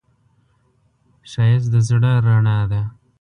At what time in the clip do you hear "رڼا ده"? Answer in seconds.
2.25-2.81